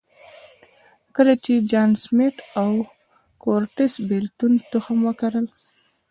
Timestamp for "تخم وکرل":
4.71-5.45